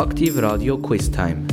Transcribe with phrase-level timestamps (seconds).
[0.00, 1.46] Aktiv Radio Quiz Time.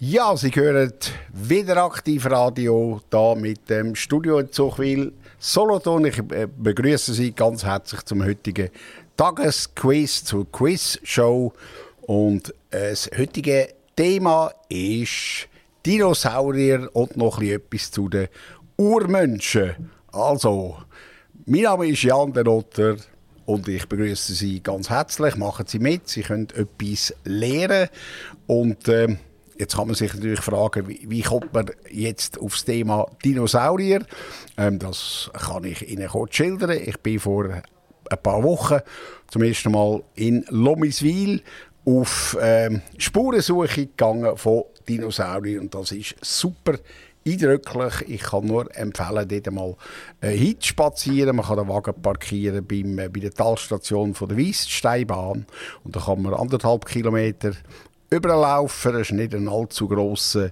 [0.00, 0.92] Ja, Sie hören
[1.32, 6.06] wieder Aktiv Radio da mit dem Studio in Zuchwil Solothurn.
[6.06, 8.70] Ich äh, begrüße Sie ganz herzlich zum heutigen
[9.16, 11.52] Tagesquiz, zur Quiz-Show.
[12.00, 15.46] Und äh, das heutige Thema ist
[15.86, 18.26] Dinosaurier und noch etwas zu den
[18.76, 19.92] Urmenschen.
[20.10, 20.78] Also,
[21.46, 22.96] mein Name ist Jan der Otter
[23.48, 25.36] und ich begrüße Sie ganz herzlich.
[25.36, 27.88] Machen Sie mit, Sie können etwas lernen.
[28.46, 29.16] Und äh,
[29.58, 34.04] jetzt kann man sich natürlich fragen, wie, wie, kommt man jetzt aufs Thema Dinosaurier?
[34.58, 36.72] Ähm, das kann ich Ihnen kurz schildern.
[36.72, 38.80] Ich bin vor ein paar Wochen
[39.28, 41.40] zum ersten Mal in Lomiswil
[41.86, 46.74] auf ähm, Spurensuche gegangen von Dinosauriern und das ist super
[47.32, 48.08] eindrücklich.
[48.08, 49.76] Ich kann nur empfehlen, dort mal
[50.20, 51.36] äh, hinzuspazieren.
[51.36, 55.46] Man kann den Wagen parkieren beim, äh, bei der Talstation von der Weisssteinbahn
[55.84, 57.52] und da kann man anderthalb Kilometer
[58.10, 58.92] überlaufen.
[58.92, 60.50] Das ist nicht ein allzu grosser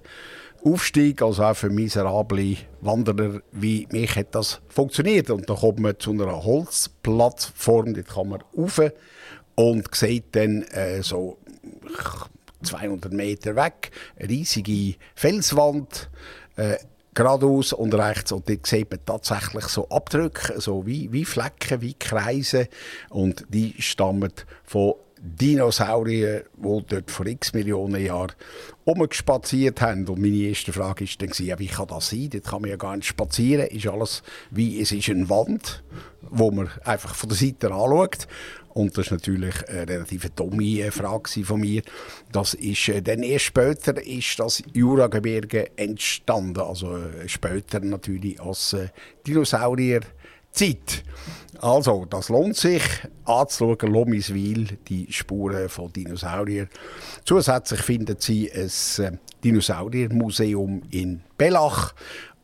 [0.65, 5.31] Aufstieg, also auch für miserable Wanderer wie mich hat das funktioniert.
[5.31, 8.81] Und da kommt man zu einer Holzplattform, dort kann man rauf
[9.55, 11.39] und sieht dann äh, so
[12.63, 16.11] 200 Meter weg eine riesige Felswand,
[16.57, 16.77] äh,
[17.15, 18.31] geradeaus und rechts.
[18.33, 22.69] Und dort sieht man tatsächlich so Abdrücke, so wie, wie Flecken, wie Kreise.
[23.09, 24.33] Und die stammen
[24.65, 28.33] von Dinosaurier, die dort vor x Millionen Jahren
[28.85, 30.07] umgespaziert haben.
[30.07, 32.29] Und meine erste Frage war dann, ja, wie kann das sein?
[32.31, 33.67] Dort kann man ja gar nicht spazieren.
[33.67, 35.83] Ist alles wie, es ist eine Wand,
[36.21, 38.29] wo man einfach von der Seite anschaut.
[38.77, 41.81] Und das ist natürlich eine relativ dumme äh, Frage von mir.
[42.31, 46.61] Das ist, äh, dann erst später ist das Juragebirge entstanden.
[46.61, 48.77] Also äh, später natürlich als
[49.27, 50.01] Dinosaurier.
[50.53, 51.05] Zeit.
[51.61, 52.83] Also, das lohnt sich
[53.27, 56.71] anzuschauen, Lomiswil, die Spuren von Dinosauriern.
[57.27, 61.93] Zusätzlich findet Sie ein Dinosauriermuseum in Bellach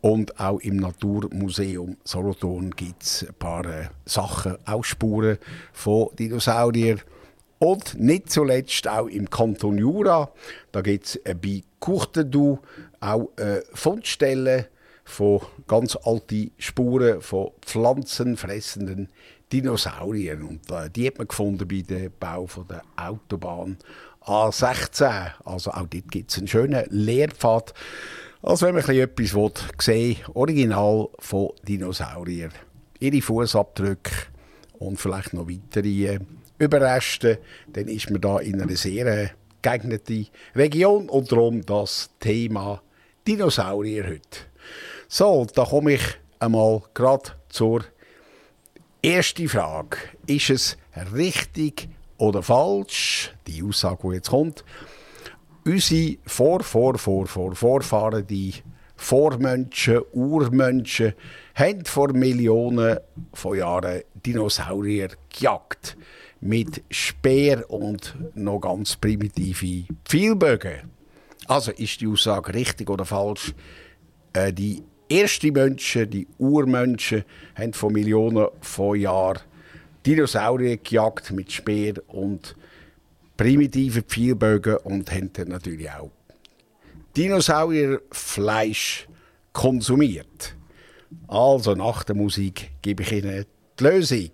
[0.02, 5.38] und auch im Naturmuseum Solothurn gibt es ein paar äh, Sachen, auch Spuren
[5.72, 7.00] von Dinosauriern.
[7.60, 10.32] Und nicht zuletzt auch im Kanton Jura,
[10.72, 12.58] da gibt es äh, bei Courtedou
[12.98, 14.66] auch äh, Fundstellen
[15.04, 19.08] von ganz alten Spuren von pflanzenfressenden
[19.52, 20.42] Dinosauriern.
[20.42, 23.76] Und äh, die hat man gefunden bei dem Bau von der Autobahn
[24.22, 25.30] A16.
[25.44, 27.72] Also auch dort gibt es einen schönen Lehrpfad
[28.42, 32.52] also wenn man etwas will, sehen Original von Dinosauriern,
[32.98, 34.10] ihre Fußabdrücke
[34.78, 36.18] und vielleicht noch weitere äh,
[36.58, 37.38] Überreste,
[37.72, 39.28] dann ist man da in einer sehr äh,
[39.62, 40.26] geeigneten
[40.56, 42.82] Region und darum das Thema
[43.26, 44.38] Dinosaurier heute.
[45.08, 46.02] So, da komme ich
[46.40, 47.84] einmal gerade zur
[49.02, 49.98] ersten Frage.
[50.26, 50.76] Ist es
[51.14, 51.88] richtig
[52.18, 54.64] oder falsch, die Aussage, die jetzt kommt,
[55.64, 58.54] unsere Vor, Vor, Vor, Vor, Vorfahren, die
[58.96, 61.14] Vormenschen, Urmenschen,
[61.54, 62.98] haben vor Millionen
[63.34, 65.96] von Jahren Dinosaurier gejagt.
[66.40, 70.90] Mit Speer und noch ganz primitive Pfeilbögen.
[71.46, 73.54] Also ist die Aussage richtig oder falsch?
[74.32, 77.24] Äh, die ersten Menschen, die Urmenschen,
[77.54, 79.40] haben vor Millionen von Jahren
[80.04, 82.56] Dinosaurier gejagt mit Speer und
[83.42, 86.12] primitive Pfeilbögen und haben dann natürlich auch
[87.16, 89.08] Dinosaurierfleisch
[89.52, 90.54] konsumiert.
[91.26, 93.44] Also nach der Musik gebe ich Ihnen
[93.80, 94.30] die Lösung.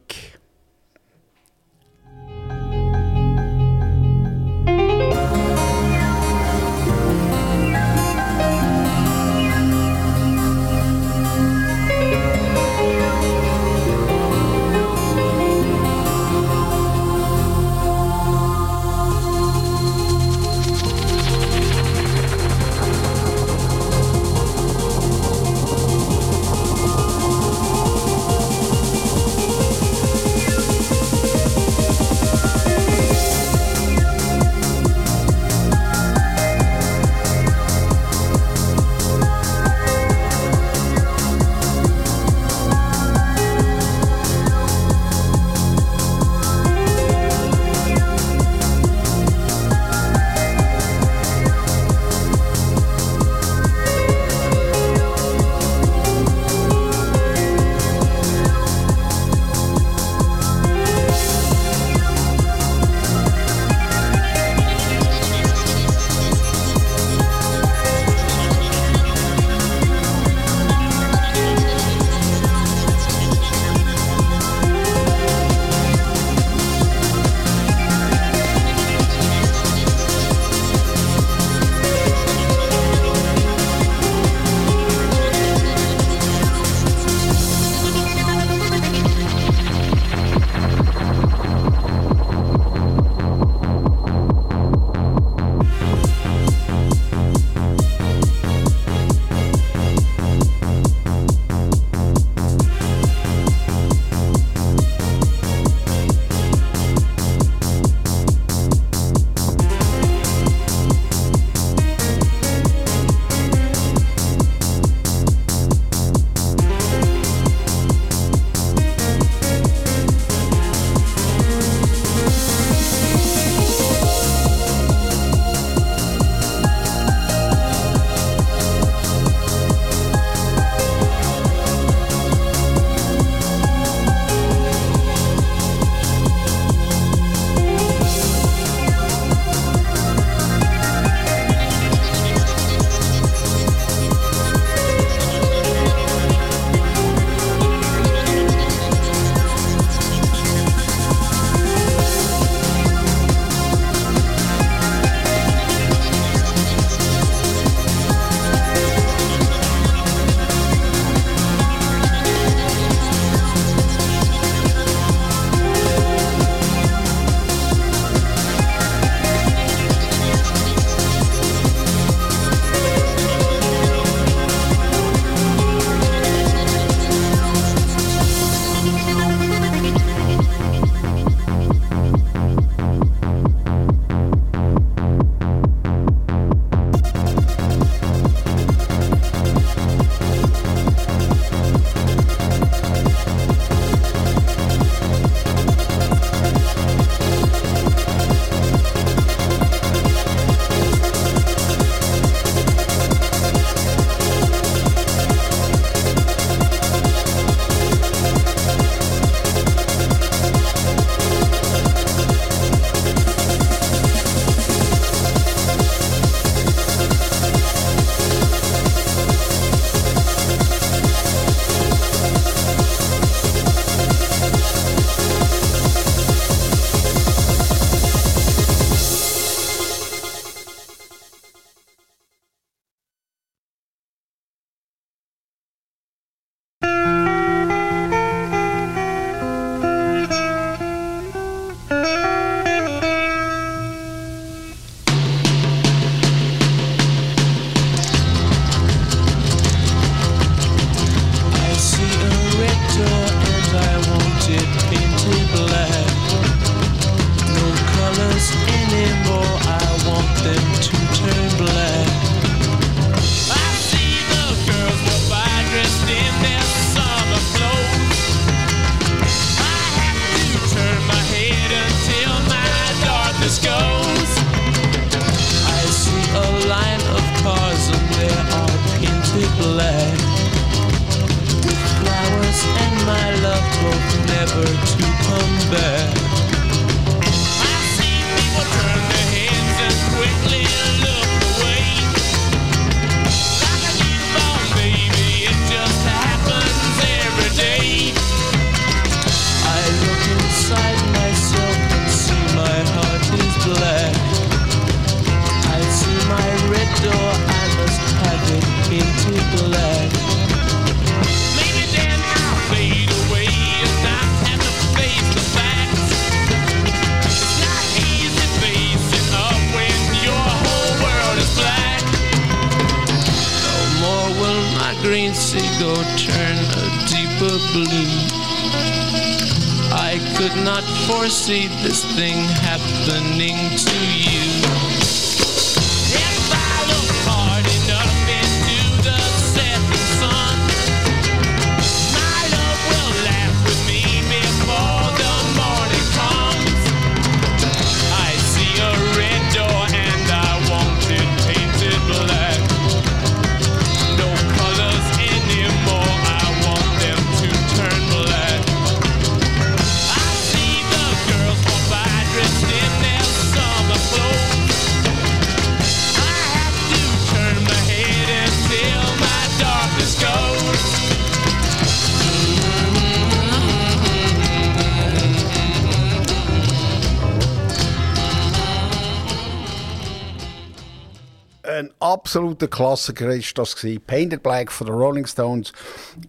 [382.28, 384.02] Absoluter Klassiker ist das gewesen.
[384.06, 385.72] Painted Black von den Rolling Stones,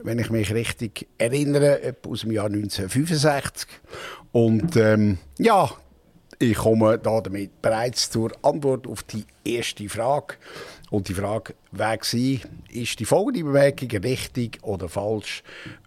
[0.02, 3.68] wenn ich mich richtig erinnere, aus dem Jahr 1965.
[4.32, 5.70] Und ähm, ja,
[6.40, 10.36] ich komme da damit bereits zur Antwort auf die erste Frage.
[10.90, 15.44] Und die Frage gewesen, ist die folgende Bemerkung richtig oder falsch?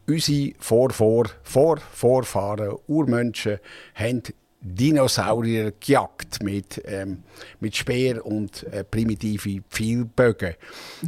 [0.06, 3.60] Unsere Vorvor, Vor Vorfahren, Urmenschen,
[3.94, 4.22] haben
[4.62, 7.24] Dinosaurier gejagt mit, ähm,
[7.60, 10.54] mit Speer und äh, primitive Pfeilbögen.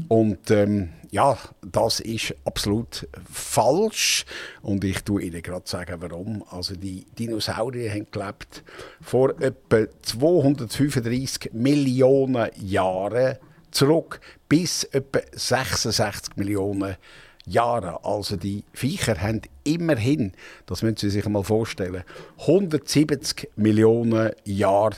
[0.08, 4.24] Und ähm, ja, das ist absolut falsch.
[4.62, 6.44] Und ich tue Ihnen gerade sagen, warum.
[6.50, 8.64] Also die Dinosaurier haben gelebt
[9.00, 13.36] vor etwa 235 Millionen Jahren
[13.70, 16.98] zurück bis etwa 66 Millionen Jahre.
[17.46, 20.32] Also die Viecher haben immerhin,
[20.66, 22.04] das müssen Sie sich mal vorstellen,
[22.40, 24.96] 170 Millionen Jahre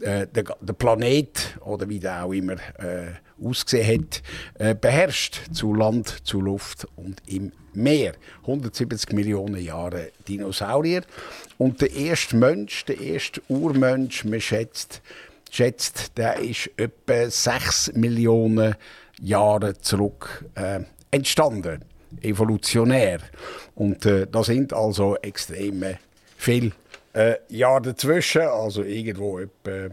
[0.00, 4.22] äh, der, der Planet oder wie der auch immer äh, ausgesehen hat,
[4.58, 8.14] äh, beherrscht zu Land, zu Luft und im Meer.
[8.42, 11.02] 170 Millionen Jahre Dinosaurier.
[11.58, 15.00] Und der erste Mensch, der erste Urmensch, man schätzt,
[15.50, 18.74] schätzt der ist etwa 6 Millionen
[19.20, 20.80] Jahre zurück äh,
[21.14, 21.84] entstanden,
[22.22, 23.20] evolutionär.
[23.74, 25.84] Und äh, da sind also extrem
[26.36, 26.72] viele
[27.12, 29.90] äh, Jahre dazwischen, also irgendwo etwa,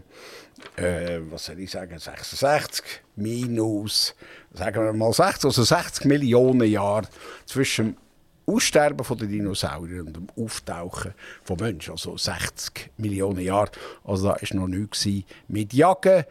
[0.76, 2.84] äh, was soll ich sagen, 66
[3.16, 4.14] minus,
[4.52, 7.08] sagen wir mal 60, also 60 Millionen Jahre
[7.46, 7.96] zwischen
[8.44, 11.14] Aussterben der Dinosaurier und dem Auftauchen
[11.44, 13.70] von Menschen, also 60 Millionen Jahre.
[14.04, 15.06] Also da war noch nichts
[15.46, 16.24] mit Jagen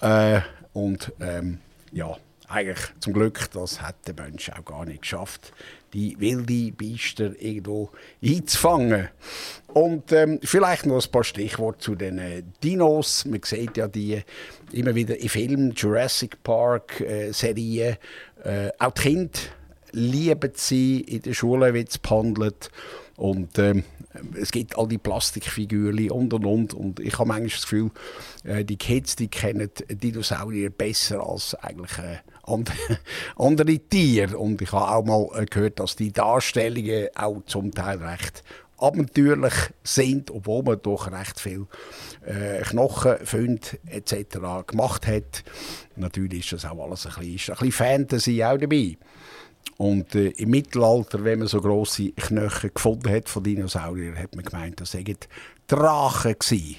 [0.00, 0.40] äh,
[0.72, 1.58] und ähm,
[1.90, 2.16] ja,
[2.48, 5.52] eigentlich zum Glück, das hat der Mensch auch gar nicht geschafft,
[5.92, 7.90] die wilde Biester irgendwo
[8.22, 9.08] einzufangen.
[9.68, 13.24] Und ähm, vielleicht noch ein paar Stichworte zu den äh, Dinos.
[13.24, 14.22] Man sieht ja die
[14.72, 17.96] immer wieder in Filmen, Jurassic Park, äh, Serien.
[18.44, 19.38] Äh, auch die Kinder
[19.92, 22.70] lieben sie, in der Schule wird es behandelt.
[23.16, 23.84] Und ähm,
[24.38, 26.74] es gibt all die Plastikfigürchen und und und.
[26.74, 27.90] Und ich habe manchmal das Gefühl,
[28.44, 32.98] äh, die Kids die kennen Dinosaurier besser als eigentlich äh, andere,
[33.36, 34.38] andere Tiere.
[34.38, 38.42] Und ich habe auch mal äh, gehört, dass die Darstellungen auch zum Teil recht
[38.78, 41.66] abenteuerlich sind, obwohl man doch recht viel
[42.26, 44.38] äh, Knochenfunde etc.
[44.66, 45.44] gemacht hat.
[45.96, 48.98] Natürlich ist das auch alles ein bisschen, ein bisschen Fantasy auch dabei.
[49.78, 54.44] Und äh, im Mittelalter, wenn man so grosse Knochen gefunden hat von Dinosauriern, hat man
[54.44, 55.16] gemeint, das seien
[55.66, 56.76] Drachen gewesen.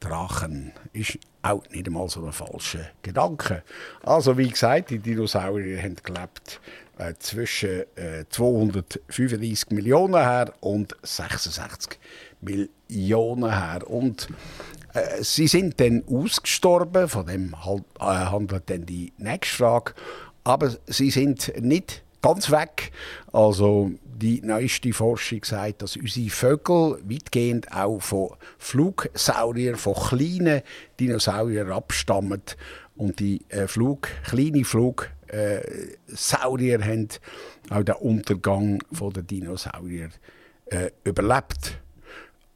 [0.00, 3.62] Drachen ist auch nicht einmal so ein falscher Gedanke.
[4.02, 6.60] Also wie gesagt, die Dinosaurier haben gelebt
[6.98, 11.98] äh, zwischen äh, 235 Millionen her und 66
[12.42, 13.88] Millionen her.
[13.88, 14.28] Und
[14.92, 19.94] äh, sie sind dann ausgestorben, von dem halt, handelt dann die nächste Frage.
[20.44, 22.90] Aber sie sind nicht ganz weg.
[23.32, 30.62] Also die neueste Forschung sagt, dass unsere Vögel weitgehend auch von Flugsauriern, von kleinen
[30.98, 32.42] Dinosauriern abstammen.
[32.96, 37.08] Und die äh, Flug, kleine Flugsaurier äh, haben
[37.70, 40.10] auch den Untergang der Dinosaurier
[40.66, 41.78] äh, überlebt.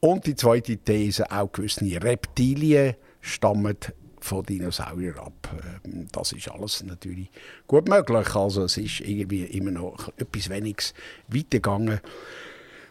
[0.01, 3.79] Und die zweite These, auch gewisse Reptilien stammen
[4.25, 5.55] von Dinosauriern ab.
[5.85, 7.31] Ähm, Das ist alles natürlich
[7.67, 8.35] gut möglich.
[8.35, 10.95] Also es ist irgendwie immer noch etwas weniges
[11.29, 12.01] weitergegangen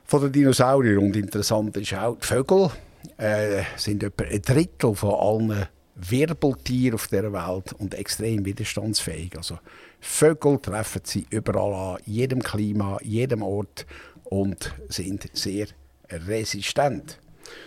[0.06, 1.00] von den Dinosauriern.
[1.00, 2.70] Und interessant ist auch, die Vögel
[3.18, 9.36] äh, sind etwa ein Drittel von allen Wirbeltieren auf der Welt und extrem widerstandsfähig.
[9.38, 9.60] Also
[10.00, 13.86] Vögel treffen sie überall an, jedem Klima, jedem Ort
[14.24, 15.68] und sind sehr
[16.10, 17.20] resistent.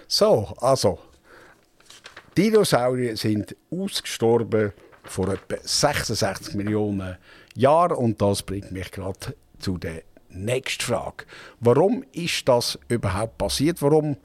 [0.06, 0.98] So, also
[2.36, 4.72] Dinosaurier sind ausgestorben
[5.04, 7.16] vor etwa 66 Millionen
[7.54, 11.24] Jahren und das bringt mich gerade zu der nächsten Frage.
[11.60, 13.80] Warum ist das überhaupt passiert?
[13.80, 14.18] Warum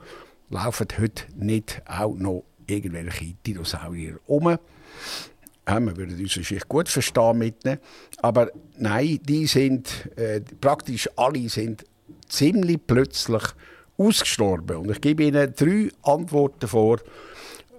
[0.49, 4.57] laufen heute nicht auch noch irgendwelche Dinosaurier um?
[5.67, 7.63] Ja, wir würden uns wahrscheinlich gut verstehen mit.
[8.21, 11.85] Aber nein, die sind, äh, praktisch alle sind
[12.27, 13.43] ziemlich plötzlich
[13.97, 14.77] ausgestorben.
[14.77, 16.99] Und ich gebe Ihnen drei Antworten vor.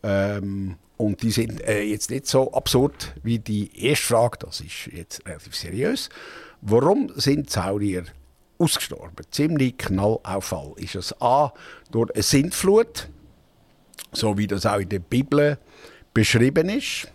[0.02, 4.38] Ähm, und die sind äh, jetzt nicht so absurd wie die erste Frage.
[4.38, 6.08] Das ist jetzt relativ seriös.
[6.60, 8.04] Warum sind Saurier
[8.58, 9.26] ausgestorben?
[9.30, 10.74] Ziemlich Knallauffall.
[10.76, 11.52] Ist es A
[11.90, 13.08] durch eine Sintflut,
[14.12, 15.58] so wie das auch in der Bibel
[16.14, 17.08] beschrieben ist?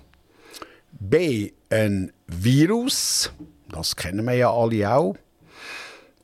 [0.91, 1.51] B.
[1.69, 3.31] Ein Virus,
[3.69, 5.15] das kennen wir ja alle auch.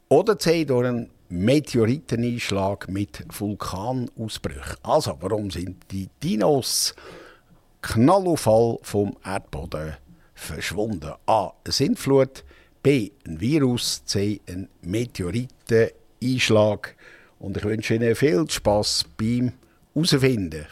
[0.10, 0.65] Oder C.
[0.65, 4.77] Durch einen Meteoriteneinschlag mit Vulkanausbrüchen.
[4.84, 6.94] Also, warum sind die Dinos
[7.82, 9.94] Knallauffall vom Erdboden
[10.36, 11.13] verschwunden?
[11.25, 11.53] A.
[11.63, 12.44] Eine Sintflut.
[12.82, 13.12] B.
[13.25, 14.03] Ein Virus.
[14.06, 14.42] C.
[14.48, 16.96] Ein Meteoriteneinschlag.
[17.39, 19.53] Und ich wünsche Ihnen viel Spaß beim
[19.94, 20.65] Herausfinden.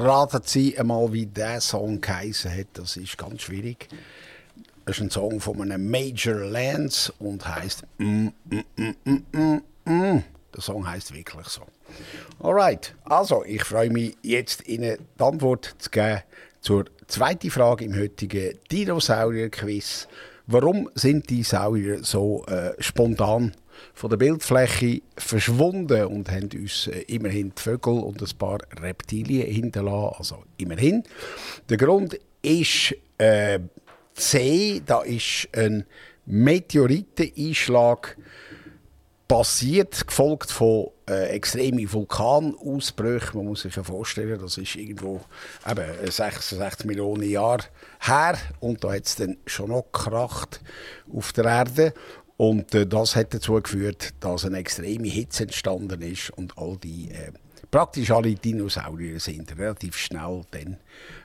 [0.00, 2.68] Raten Sie einmal, wie der Song geheißen hat.
[2.72, 3.86] Das ist ganz schwierig.
[4.86, 9.60] Das ist ein Song von einem Major Lance und heißt mm, mm, mm, mm, mm,
[9.84, 10.24] mm.
[10.54, 11.60] Der Song heißt wirklich so.
[12.42, 16.22] Alright, also ich freue mich jetzt Ihnen die Antwort zu geben
[16.62, 20.08] zur zweiten Frage im heutigen Dinosaurier-Quiz.
[20.46, 23.52] Warum sind die Saurier so äh, spontan
[23.94, 30.14] von der Bildfläche verschwunden und haben uns immerhin Vögel und ein paar Reptilien hinterlassen.
[30.18, 31.02] Also immerhin.
[31.68, 33.60] Der Grund ist äh,
[34.14, 35.84] C, da ist ein
[36.26, 38.16] Meteoriteneinschlag
[39.30, 43.38] passiert, gefolgt von äh, extremen Vulkanausbrüchen.
[43.38, 45.20] Man muss sich ja vorstellen, das ist irgendwo
[45.68, 47.62] eben 66 Millionen Jahre
[48.00, 50.60] her und da hat es dann schon noch gekracht
[51.14, 51.94] auf der Erde.
[52.40, 57.10] Und äh, das hat dazu geführt, dass eine extreme Hitze entstanden ist und all die,
[57.10, 57.32] äh,
[57.70, 60.78] praktisch alle Dinosaurier sind relativ schnell dann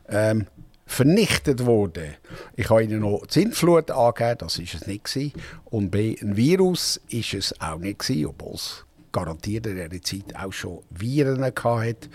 [0.09, 0.47] ähm,
[0.85, 2.15] vernichtet worden.
[2.57, 5.31] Ich habe Ihnen noch die Sintflut angegeben, das ist es nicht gewesen.
[5.63, 10.51] Und B, ein Virus ist es auch nicht obwohl es garantiert in dieser Zeit auch
[10.51, 12.09] schon Viren hatte.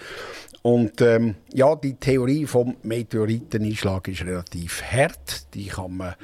[0.63, 5.55] Und ähm, ja, die Theorie vom Meteoriteneinschlag ist relativ hart.
[5.55, 6.15] Die kann man,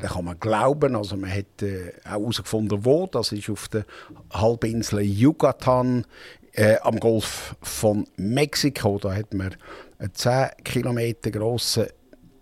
[0.00, 0.96] der kann man glauben.
[0.96, 3.06] Also man hat äh, auch herausgefunden, wo.
[3.06, 3.84] Das ist auf der
[4.32, 6.06] Halbinsel Yucatan
[6.52, 8.98] äh, am Golf von Mexiko.
[8.98, 9.54] Da hat man
[9.98, 11.86] einen 10 Kilometer grossen,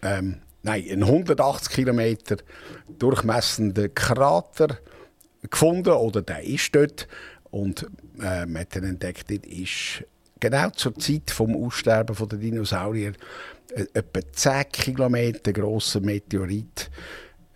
[0.02, 2.36] ähm, nein, einen 180 Kilometer
[2.98, 4.78] durchmessenden Krater
[5.48, 5.90] gefunden.
[5.90, 7.08] Oder der ist dort.
[7.50, 7.86] Und
[8.20, 10.04] äh, man hat entdeckt, dort ist
[10.38, 13.12] genau zur Zeit vom Aussterben der Dinosaurier
[13.74, 16.90] äh, etwa 10 Kilometer grosser Meteorit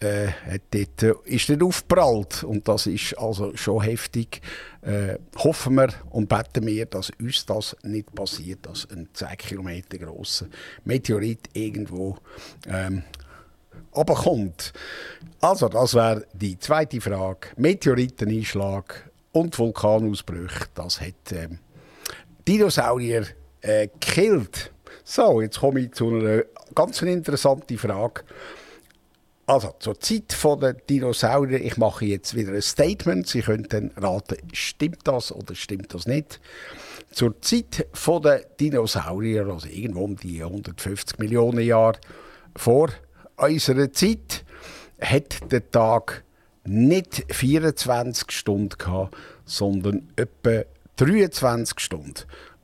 [0.04, 2.44] äh, dort, äh, ist dort aufgeprallt.
[2.44, 4.40] Und das ist also schon heftig.
[4.82, 9.98] Äh, hoffen wir und beten wir, dass uns das nicht passiert, dass ein 10 Kilometer
[9.98, 10.46] grosser
[10.84, 12.18] Meteorit irgendwo
[12.68, 13.02] ähm,
[13.94, 14.72] runterkommt.
[15.40, 17.48] Also, das wäre die zweite Frage.
[17.56, 21.58] Meteoriteneinschlag und Vulkanausbrüche, das hat ähm,
[22.46, 23.26] Dinosaurier
[23.62, 24.70] äh, gekillt.
[25.02, 28.22] So, jetzt komme ich zu einer ganz interessanten Frage.
[29.46, 33.26] Also, zur Zeit der Dinosaurier, ich mache jetzt wieder ein Statement.
[33.26, 36.40] Sie können dann raten, stimmt das oder stimmt das nicht.
[37.10, 37.86] Zur Zeit
[38.24, 41.98] der Dinosaurier, also irgendwo um die 150 Millionen Jahre
[42.56, 42.88] vor
[43.36, 44.44] unserer Zeit,
[44.98, 46.24] hat der Tag
[46.64, 50.64] nicht 24 Stunden gehabt, sondern etwa
[50.96, 52.14] 23 Stunden.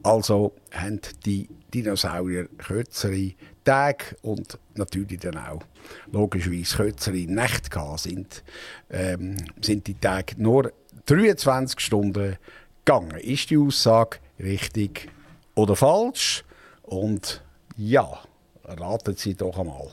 [0.03, 3.33] Also haben die Dinosaurier kürzere
[3.71, 5.63] Tage und natürlich dann auch
[6.11, 8.01] logischerweise kürzere Nächte gehabt.
[8.01, 8.43] Sind,
[8.91, 10.73] ähm, sind die Tage nur
[11.07, 12.37] 23 Stunden
[12.85, 13.17] gegangen.
[13.21, 15.09] Ist die Aussage richtig
[15.55, 16.43] oder falsch?
[16.83, 17.45] Und
[17.77, 18.09] ja,
[18.65, 19.89] raten Sie doch einmal.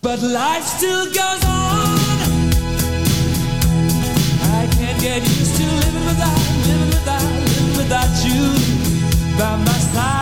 [0.00, 2.01] But life still goes on.
[5.02, 6.38] Get used to living without,
[6.68, 10.21] living without, living without you by my side.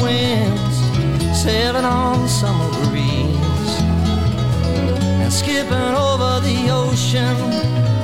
[0.00, 0.76] winds,
[1.42, 3.74] sailing on the summer breeze,
[5.22, 7.36] and skipping over the ocean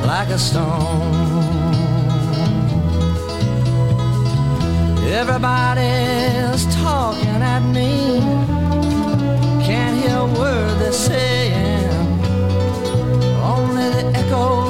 [0.06, 1.24] like a stone.
[5.20, 8.20] Everybody's talking at me.
[9.64, 11.90] Can't hear a word they're saying.
[13.42, 14.63] Only the echoes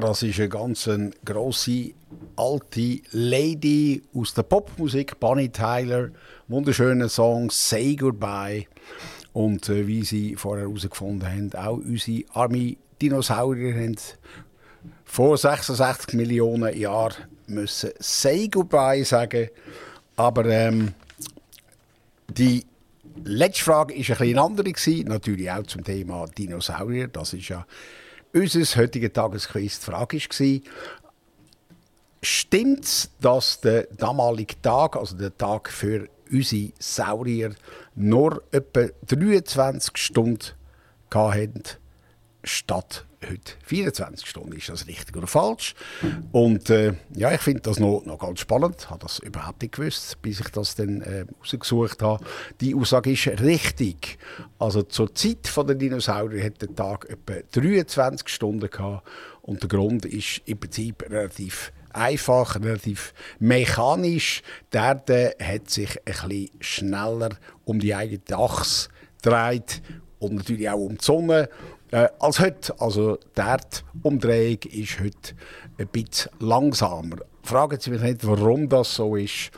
[0.00, 0.88] Das ist eine ganz
[1.24, 1.92] grosse
[2.36, 6.10] alte Lady aus der Popmusik, Bonnie Tyler.
[6.46, 8.66] Wunderschöner Song, Say Goodbye.
[9.32, 13.96] Und äh, wie Sie vorher herausgefunden haben, auch unsere arme Dinosaurier haben
[15.04, 17.14] vor 66 Millionen Jahren
[17.46, 19.48] müssen Say Goodbye sagen.
[20.16, 20.94] Aber ähm,
[22.28, 22.64] die
[23.24, 27.08] letzte Frage war ein bisschen andere, natürlich auch zum Thema Dinosaurier.
[27.08, 27.66] Das ist ja
[28.32, 29.80] unser heutiger Tagesquiz.
[29.80, 30.72] Die Frage war,
[32.22, 37.54] stimmt es, dass der damalige Tag, also der Tag für unsere Saurier,
[37.94, 40.52] nur etwa 23 Stunden
[41.12, 41.62] hatten,
[42.44, 44.52] statt heute 24 Stunden.
[44.52, 45.74] Ist das richtig oder falsch?
[46.32, 48.76] Und äh, ja, ich finde das noch, noch ganz spannend.
[48.78, 52.24] Ich habe das überhaupt nicht gewusst, bis ich das dann äh, rausgesucht habe.
[52.60, 54.18] Die Aussage ist richtig.
[54.58, 59.06] Also zur Zeit der Dinosaurier hat der Tag etwa 23 Stunden gehabt.
[59.42, 64.42] Und der Grund ist im Prinzip relativ einfach, relativ mechanisch.
[64.72, 67.30] Die Erde hat sich bisschen schneller
[67.64, 68.88] um die eigene Achse
[69.22, 69.82] gedreht
[70.18, 71.48] und natürlich auch um die Sonne
[71.90, 72.78] äh, als heute.
[72.80, 75.34] Also die Erdumdrehung ist heute
[75.78, 77.16] ein bisschen langsamer.
[77.42, 79.50] Fragen Sie mich nicht, warum das so ist.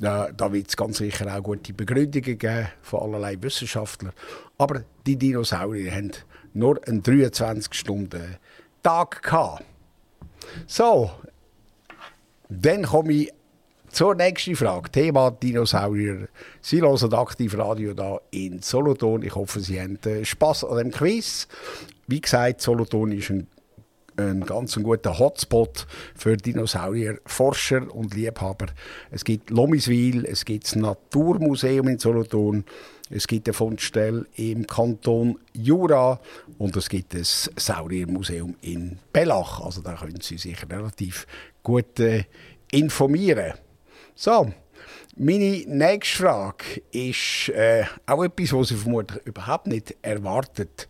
[0.00, 4.12] Äh, da wird es ganz sicher auch gute Begründungen geben von allerlei Wissenschaftlern.
[4.58, 6.12] Aber die Dinosaurier haben
[6.54, 9.64] nur einen 23-Stunden-Tag gehabt.
[10.66, 11.10] So,
[12.48, 13.32] dann komme ich
[13.96, 14.90] zur nächsten Frage.
[14.90, 16.28] Thema Dinosaurier.
[16.60, 19.22] Sie hören aktiv Radio da in Solothurn.
[19.22, 21.48] Ich hoffe, Sie haben äh, Spaß an dem Quiz.
[22.06, 23.46] Wie gesagt, Solothurn ist ein,
[24.18, 28.66] ein ganz guter Hotspot für Dinosaurierforscher und Liebhaber.
[29.10, 32.66] Es gibt Lomiswil, es gibt das Naturmuseum in Solothurn,
[33.08, 36.20] es gibt eine Fundstelle im Kanton Jura
[36.58, 39.64] und es gibt das Sauriermuseum in Bellach.
[39.64, 41.26] Also da können Sie sich relativ
[41.62, 42.24] gut äh,
[42.70, 43.54] informieren.
[44.18, 44.50] So,
[45.14, 50.88] meine nächste Frage ist äh, auch etwas, was Sie vermutlich überhaupt nicht erwartet.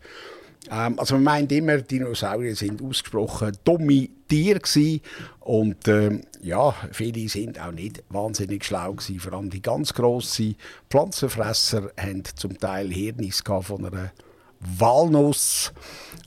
[0.71, 5.01] Ähm, also man meint immer, Dinosaurier sind ausgesprochen dumme Tiere gewesen.
[5.41, 9.19] und ähm, ja, viele sind auch nicht wahnsinnig schlau gewesen.
[9.19, 10.55] Vor allem die ganz grossen
[10.89, 14.13] Pflanzenfresser haben zum Teil Hirnis von einer
[14.61, 15.73] Walnuss.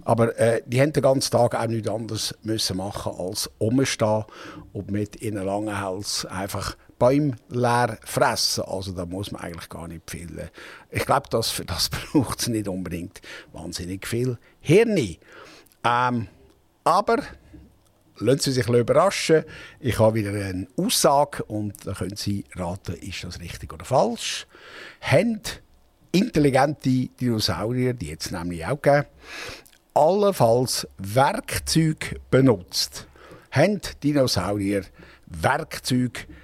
[0.04, 4.26] Aber äh, die haben den ganzen Tag auch nichts anderes müssen machen als rumstehen
[4.74, 8.66] und mit ihren langen Hals einfach Bäume leer fressen.
[8.66, 10.38] Also da muss man eigentlich gar nicht viel.
[10.38, 10.50] äh,
[10.92, 13.22] Ich glaube, das, für das braucht es nicht unbedingt
[13.54, 14.98] wahnsinnig viel Hirn.
[15.84, 16.28] Ähm,
[16.84, 17.18] aber
[18.18, 19.46] lassen Sie sich überraschen.
[19.80, 24.46] Ich habe wieder eine Aussage und da können Sie raten, ist das richtig oder falsch.
[25.02, 25.42] Haben
[26.12, 29.06] intelligente Dinosaurier, die jetzt nämlich auch geben,
[29.94, 33.08] allenfalls Werkzeuge benutzt.
[33.52, 34.84] Haben Dinosaurier
[35.28, 36.39] Werkzeuge benutzt?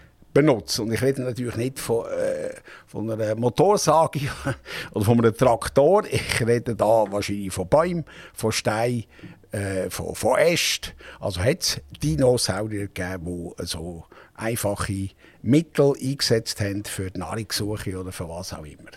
[0.79, 2.53] Und ich rede natürlich nicht von, äh,
[2.87, 4.19] von einer Motorsage
[4.91, 6.03] oder von einem Traktor.
[6.09, 9.05] Ich rede da wahrscheinlich von Bäumen, von Steinen,
[9.51, 10.91] äh, von, von Ästen.
[11.19, 15.09] Also hat es Dinosaurier gegeben, die so einfache
[15.41, 18.91] Mittel eingesetzt haben für die Nahrungssuche oder für was auch immer.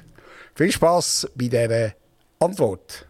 [0.54, 1.92] Viel Spaß bei dieser
[2.40, 3.06] Antwort.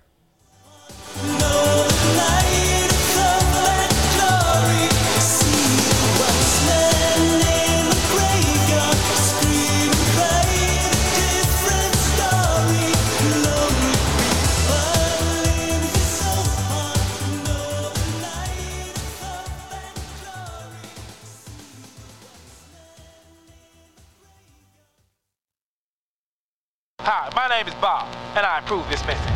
[27.10, 29.32] Hi, my name is Bob, and I approve this message.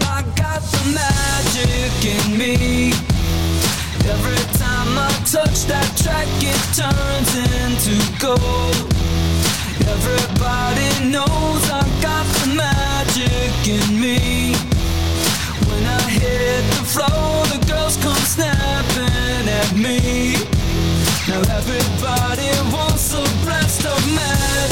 [0.00, 2.96] I got the magic in me.
[4.08, 8.80] Every time I touch that track, it turns into gold.
[9.92, 14.56] Everybody knows I got the magic in me.
[15.68, 20.32] When I hit the floor, the girls come snapping at me.
[21.28, 24.11] Now everybody wants a blast of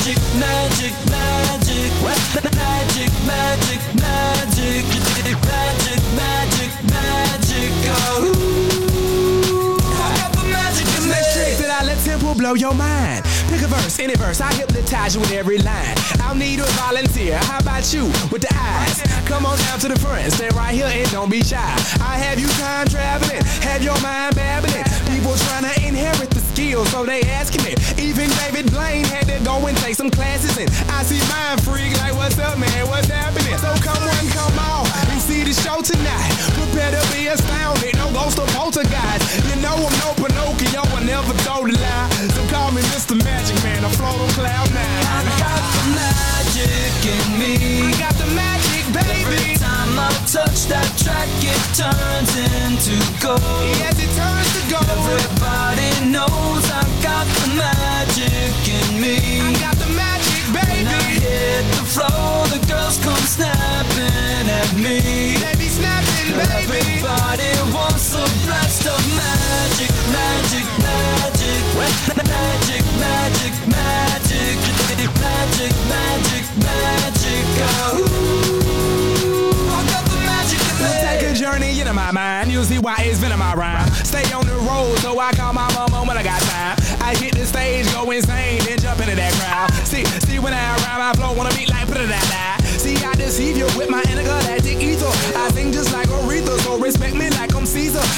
[0.00, 1.92] magic, magic, magic.
[2.00, 4.84] Magic, magic, magic.
[5.44, 7.70] Magic, magic, magic.
[7.86, 11.10] Oh, I got the magic in me.
[11.10, 13.24] Next trick that I let temple blow your mind.
[13.48, 15.94] Pick a verse, any verse, I hypnotize you with every line.
[16.20, 19.02] I'll need a volunteer, how about you with the eyes?
[19.26, 21.58] Come on down to the front, stand right here and don't be shy.
[22.00, 24.84] I have you time traveling, have your mind babbling.
[25.10, 27.72] People trying to inherit the skills, so they asking me.
[27.96, 31.96] Even David Blaine had to go and take some classes and I see mind freak
[31.98, 32.86] like, what's up, man?
[32.88, 33.56] What's happening?
[33.58, 36.32] So come on, come on, and see the show tonight.
[36.56, 39.24] We better be astounded, no ghost or poltergeist.
[39.48, 42.10] You know I'm no Pinocchio, I never told a lie.
[42.36, 43.16] So call me Mr.
[43.16, 45.04] Magic Man, I float on cloud nine.
[45.16, 47.52] I got the magic in me.
[47.88, 49.59] I got the magic, baby.
[50.00, 53.44] I touch that track, it turns into gold.
[53.76, 54.88] Yes, it turns to gold.
[54.88, 59.20] Everybody knows I got the magic in me.
[59.44, 60.88] I got the magic, baby.
[60.88, 65.36] When I hit the floor, the girls come snapping at me.
[65.36, 66.80] They be snapping, baby.
[66.80, 77.44] Everybody wants a blast of magic, magic, magic, magic, magic, magic, magic, magic, magic.
[77.92, 78.49] Oh,
[82.64, 83.88] see why it's in my rhyme.
[84.04, 86.76] Stay on the road, so I call my mama when I got time.
[87.00, 89.70] I hit the stage, go insane, then jump into that crowd.
[89.86, 92.96] See, see when I rhyme, I flow on a beat like put it that See,
[93.04, 95.12] I deceive you with my intergalactic ether.
[95.36, 97.49] I sing just like Aretha, so respect me like.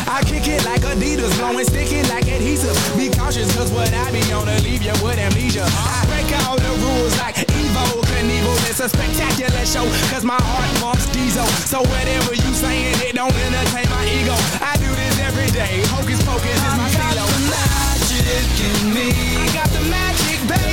[0.07, 2.77] I kick it like Adidas, blowing sticky like adhesive.
[2.97, 5.65] Be cautious, cause what I be on to leave you with amnesia.
[5.67, 8.57] I break all the rules like Evo Knievel.
[8.69, 11.47] It's a spectacular show, cause my heart pumps diesel.
[11.69, 14.37] So whatever you saying, it don't entertain my ego.
[14.61, 15.83] I do this every day.
[15.93, 19.09] Hocus pocus is my I got the magic in me.
[19.37, 20.72] I got the magic, baby.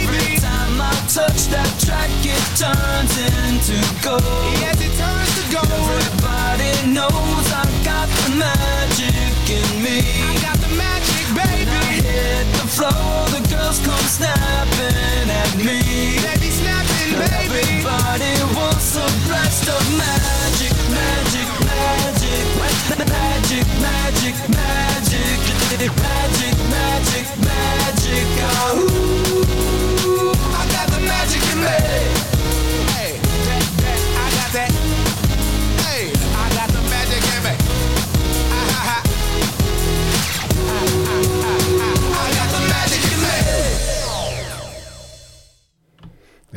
[1.09, 4.21] Touch that track, it turns into gold.
[4.61, 5.65] Yes, it turns to gold.
[5.65, 10.05] Everybody knows I got the magic in me.
[10.05, 15.81] I got the magic, When I hit the floor, the girls come snapping at me.
[16.21, 17.57] They be snapping, baby.
[17.57, 28.25] Everybody wants a blast of magic, magic, magic, magic, magic, magic, magic, magic, magic.
[28.69, 29.68] Oh,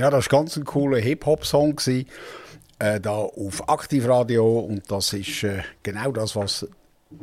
[0.02, 1.78] Ja, das war ganz ein cooler Hip-Hop-Song.
[1.86, 4.58] Äh, da auf Aktivradio.
[4.58, 6.66] Und das ist äh, genau das, was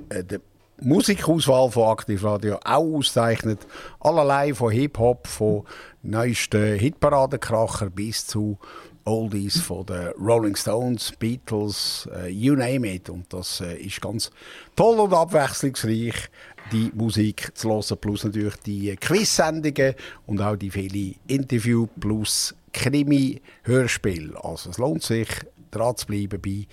[0.08, 0.38] äh, die
[0.80, 3.60] Musikauswahl von Aktivradio auch auszeichnet.
[4.00, 5.66] Allerlei von Hip-Hop, von
[6.02, 8.58] neuesten Hitparadenkracher bis zu
[9.06, 13.10] Oldies von den Rolling Stones, Beatles, äh, you name it.
[13.10, 14.30] Und das äh, ist ganz
[14.76, 16.30] toll und abwechslungsreich,
[16.72, 19.96] die Musik zu hören, plus natürlich die Quiz-Sendungen
[20.28, 24.36] und auch die vielen Interview plus Krimi-Hörspiel.
[24.38, 25.30] Also es lohnt sich,
[25.72, 26.68] dran zu bleiben bei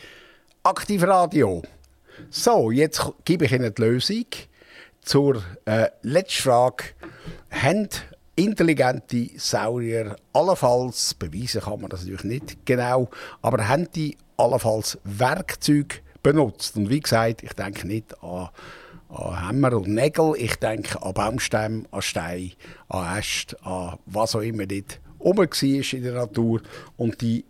[0.62, 1.62] Aktivradio.
[2.30, 4.26] So, jetzt gebe ich Ihnen die Lösung
[5.00, 6.84] zur äh, letzten Frage.
[7.50, 7.88] Haben
[8.36, 13.08] intelligente Saurier allenfalls, beweisen kann man das natürlich nicht genau,
[13.42, 16.76] aber haben die allenfalls Werkzeuge benutzt?
[16.76, 18.50] Und wie gesagt, ich denke nicht an,
[19.08, 22.52] an Hämmer und Nägel, ich denke an Baumstämme, an Steine,
[22.88, 26.60] an Äste, an was auch immer dort oben war in der Natur.
[26.96, 27.44] Und die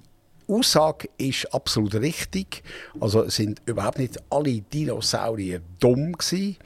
[0.48, 2.62] Aussage ist absolut richtig.
[3.00, 6.56] Also sind überhaupt nicht alle Dinosaurier dumm gewesen.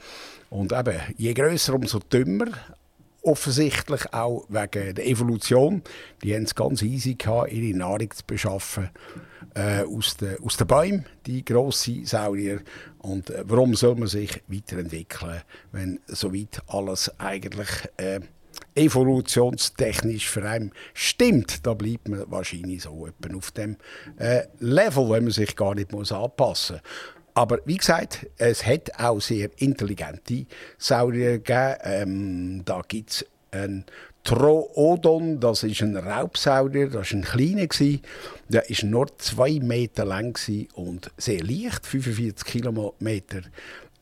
[0.49, 2.47] Und eben, je größer, umso dümmer.
[3.23, 5.83] Offensichtlich auch wegen der Evolution.
[6.23, 8.89] Die haben es ganz easy gehabt, ihre Nahrung zu beschaffen
[9.53, 12.61] äh, aus den aus den Bäumen, die grossen Saurier.
[12.99, 15.41] Und äh, warum soll man sich weiterentwickeln,
[15.71, 18.21] wenn soweit alles eigentlich äh,
[18.75, 23.77] evolutionstechnisch für einen stimmt, da bleibt man wahrscheinlich so auf dem
[24.17, 26.83] äh, Level, wenn man sich gar nicht muss anpassen muss.
[27.33, 30.45] Aber wie gesagt, es hat auch sehr intelligente
[30.77, 31.75] Saurier gegeben.
[31.83, 33.85] Ähm, da gibt es einen
[34.23, 37.67] Troodon, das ist ein Raubsaurier, das war ein kleiner.
[38.49, 40.37] Der war nur zwei Meter lang
[40.73, 43.41] und sehr leicht, 45 Kilometer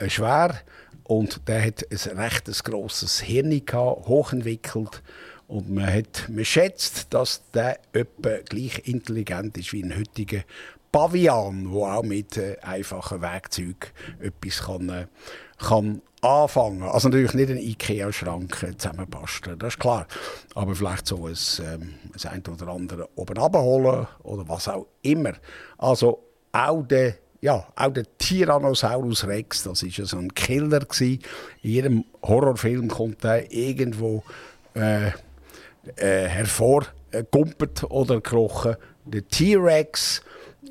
[0.07, 0.55] schwer.
[1.03, 5.01] Und der hat ein recht grosses Hirn gehabt, hochentwickelt.
[5.47, 10.43] Und man, hat, man schätzt, dass der etwa gleich intelligent ist wie ein heutiger
[10.91, 15.07] Pavian, der auch mit äh, einfachen Werkzeugen etwas kann, äh,
[15.57, 16.83] kann anfangen.
[16.83, 20.07] Also natürlich nicht einen Ikea-Schrank äh, zusammenbasteln, das ist klar.
[20.55, 25.33] Aber vielleicht so ein, ähm, ein ein oder andere oben abholen oder was auch immer.
[25.77, 31.21] Also auch der ja, auch der Tyrannosaurus Rex, das ist ja so ein Killer gewesen.
[31.61, 34.23] In jedem Horrorfilm kommt der irgendwo
[34.75, 35.07] äh,
[35.95, 38.75] äh, hervorgumpert oder gekrochen.
[39.05, 40.21] Der T-Rex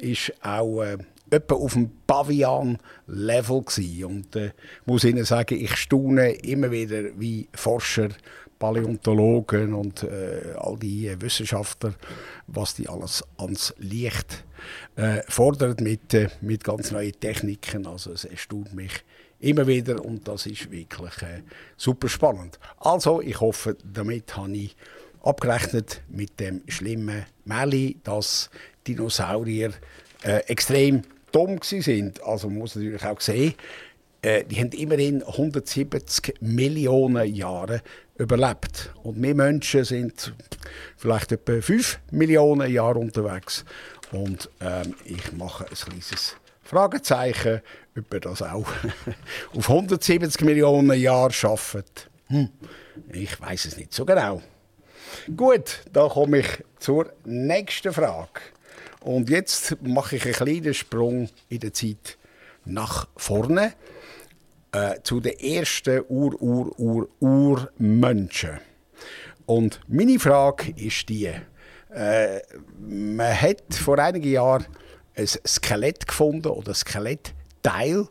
[0.01, 0.99] ist auch äh,
[1.31, 3.65] etwa auf dem Pavian-Level.
[4.05, 4.51] Und äh,
[4.87, 8.09] muss Ihnen sagen, ich staune immer wieder, wie Forscher,
[8.59, 11.95] Paläontologen und äh, all die äh, Wissenschaftler,
[12.47, 14.45] was die alles ans Licht
[14.97, 17.87] äh, fordern mit, äh, mit ganz neuen Techniken.
[17.87, 19.05] Also es erstaunt mich
[19.41, 21.43] immer wieder und das ist wirklich äh,
[21.77, 22.59] super spannend.
[22.79, 24.77] Also ich hoffe, damit habe ich
[25.23, 28.51] abgerechnet mit dem schlimmen Märchen, dass
[28.87, 29.73] Dinosaurier
[30.23, 31.03] äh, extrem
[31.33, 32.23] dumm sind.
[32.23, 33.55] Also man muss natürlich auch sehen,
[34.23, 37.83] äh, die haben immerhin 170 Millionen Jahre
[38.17, 38.93] überlebt.
[39.03, 40.35] Und wir Menschen sind
[40.97, 43.65] vielleicht etwa 5 Millionen Jahre unterwegs.
[44.11, 47.61] Und ähm, ich mache ein kleines Fragezeichen,
[47.97, 48.67] ob wir das auch
[49.55, 51.85] auf 170 Millionen Jahre schaffen.
[52.27, 52.49] Hm,
[53.13, 54.43] ich weiß es nicht so genau.
[55.37, 58.41] Gut, da komme ich zur nächsten Frage.
[59.01, 62.19] Und jetzt mache ich einen kleinen Sprung in der Zeit
[62.65, 63.75] nach vorne
[64.73, 68.59] äh, zu den ersten Ur-Ur-Ur-Urmenschen.
[69.47, 71.31] Und meine Frage ist die:
[71.91, 72.41] äh,
[72.79, 74.67] Man hat vor einigen Jahren
[75.15, 78.07] ein Skelett gefunden oder ein Skelettteil.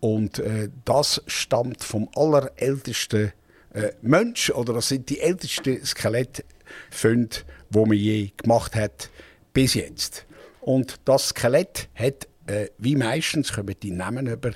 [0.00, 3.32] Und äh, das stammt vom allerältesten
[3.74, 7.36] äh, Mensch oder das sind die ältesten Skelettfunde,
[7.70, 9.10] die man je gemacht hat
[9.52, 10.26] bis jetzt.
[10.60, 14.52] Und das Skelett hat, äh, wie meistens, kommen die Namen über.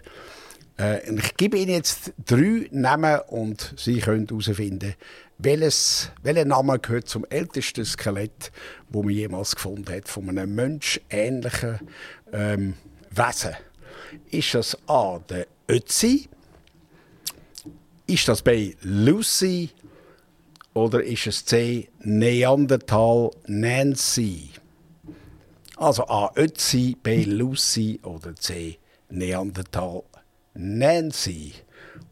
[0.79, 4.95] Äh, ich gebe Ihnen jetzt drei Namen und Sie können herausfinden,
[5.39, 8.53] welches, welcher Name gehört zum ältesten Skelett,
[8.89, 11.81] wo man jemals gefunden hat, von einem menschähnlichen
[12.33, 12.75] ähm,
[13.11, 13.57] Wesen.
[14.31, 16.29] Ist das A, der Ötzi?
[18.09, 19.71] Ist das B, Lucy?
[20.75, 24.51] Oder ist es C, Neandertal Nancy?
[25.77, 28.79] Also A, Ötzi, B, Lucy oder C,
[29.09, 30.05] Neandertal
[30.55, 31.53] Nancy.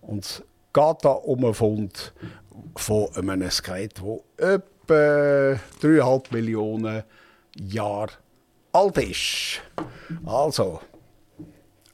[0.00, 0.42] Und es
[0.72, 2.12] geht da um einen Fund
[2.74, 7.04] von einem Skelett, das etwa 3,5 Millionen
[7.56, 8.10] Jahre
[8.72, 9.62] alt ist.
[10.26, 10.80] Also,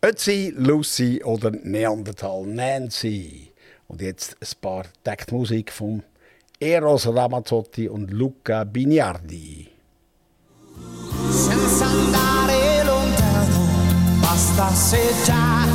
[0.03, 3.50] Ötzi, Lucy oder Neandertal Nancy.
[3.91, 6.05] Und jetzt ein paar Taktmusik von
[6.61, 9.71] Eros Ramazzotti und Luca Bignardi.
[11.31, 13.67] senza andare lontano,
[14.21, 15.67] basta se già,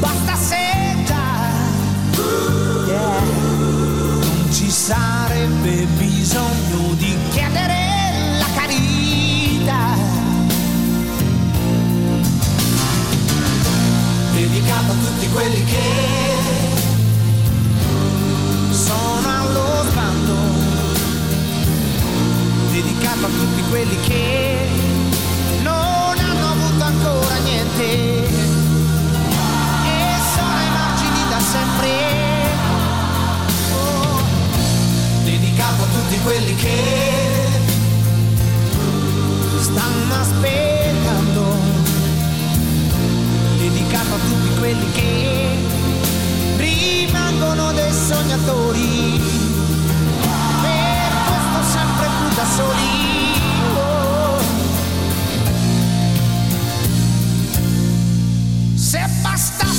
[0.00, 1.50] basta se già,
[2.86, 3.20] yeah.
[4.20, 6.91] non ci sarebbe bisogno
[14.52, 15.80] dedicata a tutti quelli che
[18.70, 20.34] sono allo sbando.
[22.70, 24.68] Dedicato a tutti quelli che
[25.62, 27.84] non hanno avuto ancora niente.
[27.84, 28.28] E
[30.34, 31.90] sono ai margini da sempre.
[33.72, 34.20] Oh,
[35.24, 37.48] dedicato a tutti quelli che
[39.60, 40.71] stanno aspettando,
[44.12, 45.56] a tutti quelli che
[46.56, 49.20] rimangono dei sognatori
[50.60, 53.40] per questo sempre più da soli.
[53.74, 54.40] oh.
[58.74, 59.71] Se bastasse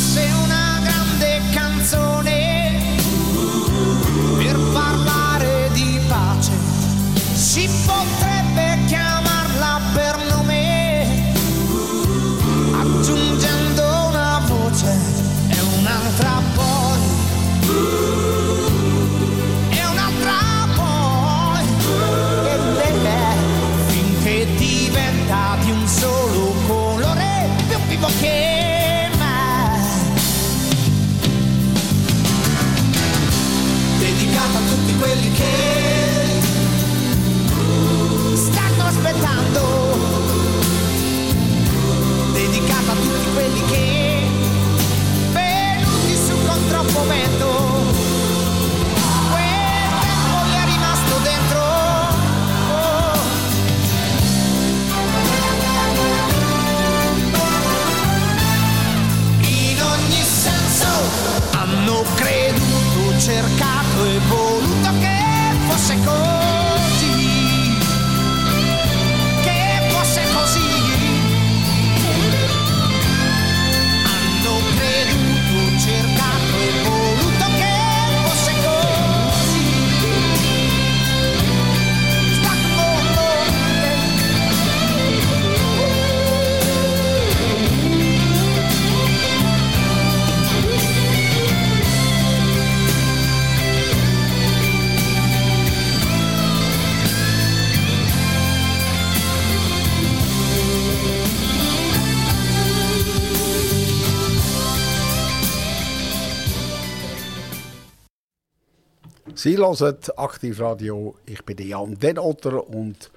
[109.44, 111.16] Sie hören Aktivradio.
[111.26, 113.12] Ich bin Jan Denotter und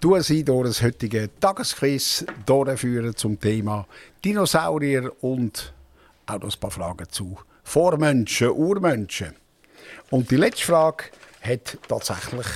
[0.00, 3.86] tue Sie durch das heutige Tagesquiz durchführen zum Thema
[4.24, 5.74] Dinosaurier und
[6.24, 9.34] auch noch ein paar Fragen zu Vormenschen, Urmenschen.
[10.08, 11.04] Und die letzte Frage
[11.42, 12.46] hat tatsächlich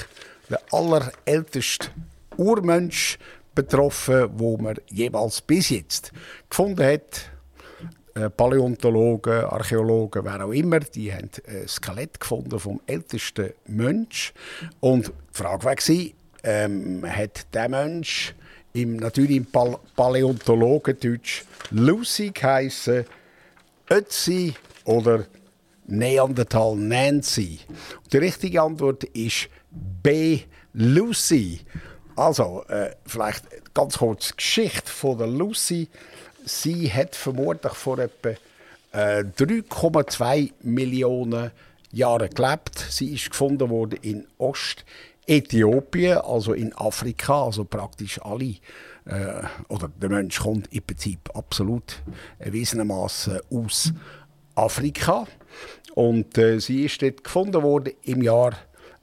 [0.48, 1.90] den allerältesten
[2.38, 3.18] Urmensch
[3.54, 6.10] betroffen, wo man jemals bis jetzt
[6.48, 7.33] gefunden hat.
[8.14, 14.32] Äh, Paläontologen, Archäologen, wer auch immer, die haben ein Skelett gefunden vom ältesten Mensch.
[14.78, 16.06] Und die Frage war,
[16.44, 18.34] ähm, hat der Mensch
[18.72, 23.04] im, natürlich im Pal Paläontologendeutsch Lucy geheissen,
[23.90, 24.54] Ötzi
[24.84, 25.24] oder
[25.88, 27.58] Neandertal Nancy?
[28.04, 30.40] Und die richtige Antwort ist B.
[30.72, 31.60] Lucy.
[32.14, 33.44] Also, äh, vielleicht
[33.74, 35.88] ganz kurz die Geschichte von der Lucy.
[36.44, 38.30] Sie hat vermutlich vor etwa
[38.92, 41.50] äh, 3,2 Millionen
[41.90, 42.78] Jahren gelebt.
[42.78, 48.56] Sie ist gefunden worden in Ostäthiopien, also in Afrika, also praktisch alle.
[49.06, 52.02] Äh, oder der Mensch kommt im Prinzip absolut
[52.38, 53.92] erwiesenermaßen aus
[54.54, 55.26] Afrika.
[55.94, 58.52] Und äh, sie ist dort gefunden worden im Jahr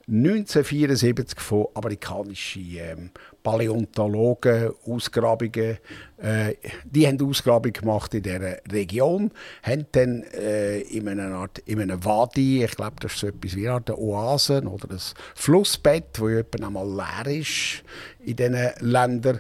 [0.08, 3.12] 1974 von amerikanischen ähm,
[3.44, 5.78] Paläontologen Ausgrabungen.
[6.18, 9.32] Äh, die haben Ausgrabungen gemacht in dieser Region,
[9.64, 13.56] haben dann äh, in einer Art, in einem Wadi, ich glaube, das ist so etwas
[13.56, 15.00] wie eine Oase oder ein
[15.36, 17.84] Flussbett, wo etwa einmal leer ist
[18.20, 19.39] in diesen Ländern,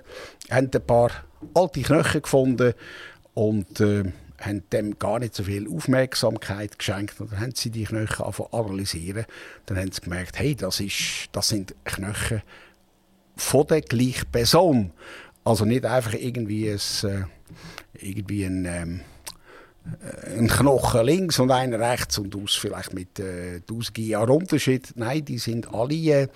[0.49, 1.11] haben ein paar
[1.53, 2.73] alte Knochen gefunden
[3.33, 4.05] und äh,
[4.39, 7.21] haben dem gar nicht so viel Aufmerksamkeit geschenkt.
[7.21, 9.25] Und dann haben sie die Knochen analysieren.
[9.67, 12.41] Dann haben sie gemerkt, hey, das, ist, das sind Knochen
[13.35, 14.91] von der gleichen Person.
[15.43, 16.77] Also nicht einfach irgendwie ein,
[17.09, 17.23] äh,
[17.93, 19.01] irgendwie ein, ähm,
[20.03, 24.93] äh, ein Knochen links und einer rechts und aus vielleicht mit äh, tausenden Jahren Unterschied.
[24.95, 26.29] Nein, die sind alle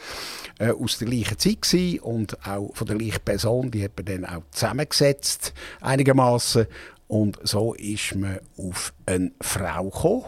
[0.60, 3.70] äh, aus der gleichen Zeit gewesen und auch von der gleichen Person.
[3.70, 6.66] Die hat man dann auch zusammengesetzt einigermaßen
[7.08, 10.26] und so ist man auf eine Frau gekommen,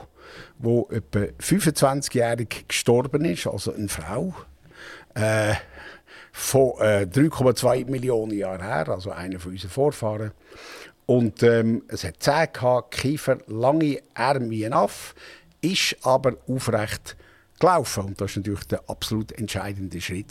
[0.59, 4.33] die etwa 25-jährig gestorben ist, also eine Frau.
[5.15, 5.55] Äh,
[6.37, 10.31] von äh, 3,2 Millionen Jahren her, also einer von unseren Vorfahren.
[11.07, 14.69] Und ähm, es hat Zähne Kiefer, lange Arme wie
[15.61, 17.17] ist aber aufrecht
[17.59, 18.03] gelaufen.
[18.05, 20.27] Und das war natürlich der absolut entscheidende Schritt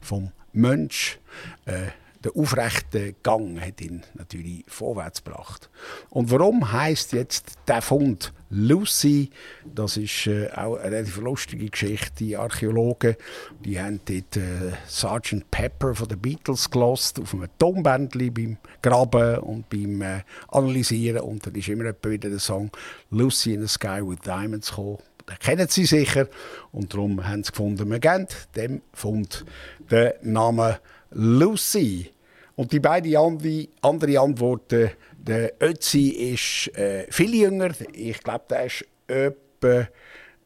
[0.00, 1.20] vom Mensch.
[1.64, 1.90] Äh,
[2.24, 5.70] der aufrechte Gang hat ihn natürlich vorwärts gebracht.
[6.10, 9.30] Und warum heißt jetzt der Fund Lucy?
[9.64, 12.12] Das ist äh, auch eine relativ lustige Geschichte.
[12.18, 13.16] Die Archäologen,
[13.64, 15.50] die haben dort äh, Sgt.
[15.50, 21.20] Pepper von den Beatles gelost auf einem Tonbändchen beim Graben und beim äh, Analysieren.
[21.20, 22.70] Und dann ist immer wieder der Song
[23.10, 24.98] Lucy in the Sky with Diamonds gekommen.
[25.28, 26.28] Den kennen Sie sicher.
[26.72, 29.44] Und darum haben sie gefunden, wir geben dem Fund
[29.90, 30.76] den Namen
[31.10, 32.10] Lucy.
[32.54, 37.72] Und die beiden andere, andere Antworten, der Ötzi ist äh, viel jünger.
[37.92, 39.88] Ich glaube, der ist etwa,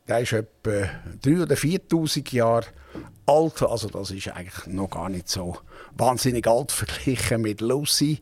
[0.08, 0.70] der ist etwa
[1.22, 2.66] 3.000 oder 4'000 Jahre
[3.26, 3.62] alt.
[3.62, 5.56] Also das ist eigentlich noch gar nicht so
[5.96, 8.18] wahnsinnig alt verglichen mit Lucy.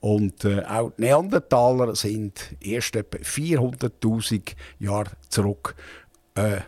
[0.00, 5.74] Und äh, auch die Neandertaler sind erst etwa 400'000 Jahre zurück
[6.34, 6.58] äh,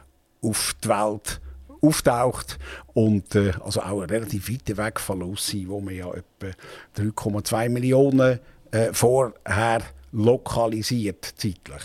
[0.40, 1.41] auf die Welt
[1.82, 2.58] auftaucht
[2.94, 6.56] und äh, also auch relativ weit weg von Lucy, wo man ja etwa
[6.96, 8.38] 3,2 Millionen
[8.70, 11.82] äh, vorher lokalisiert zeitlich.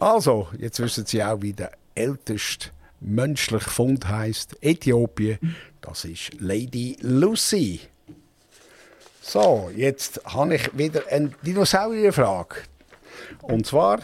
[0.00, 4.62] Also, jetzt wissen Sie auch, wie der älteste menschliche Fund heißt.
[4.62, 5.38] Äthiopien,
[5.80, 7.80] das ist Lady Lucy.
[9.22, 12.56] So, jetzt habe ich wieder eine Dinosaurierfrage.
[13.42, 14.00] Und zwar,